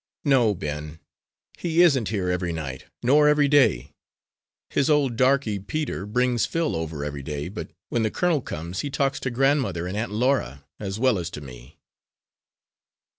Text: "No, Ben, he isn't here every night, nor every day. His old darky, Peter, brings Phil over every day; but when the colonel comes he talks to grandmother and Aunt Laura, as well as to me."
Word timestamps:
"No, 0.25 0.55
Ben, 0.55 0.99
he 1.59 1.83
isn't 1.83 2.09
here 2.09 2.27
every 2.27 2.51
night, 2.51 2.85
nor 3.03 3.27
every 3.27 3.47
day. 3.47 3.91
His 4.71 4.89
old 4.89 5.15
darky, 5.15 5.59
Peter, 5.59 6.07
brings 6.07 6.47
Phil 6.47 6.75
over 6.75 7.05
every 7.05 7.21
day; 7.21 7.49
but 7.49 7.69
when 7.89 8.01
the 8.01 8.09
colonel 8.09 8.41
comes 8.41 8.79
he 8.79 8.89
talks 8.89 9.19
to 9.19 9.29
grandmother 9.29 9.85
and 9.85 9.95
Aunt 9.95 10.11
Laura, 10.11 10.65
as 10.79 10.97
well 10.99 11.19
as 11.19 11.29
to 11.29 11.41
me." 11.41 11.77